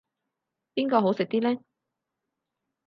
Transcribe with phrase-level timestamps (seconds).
[0.73, 1.61] 邊個好食啲呢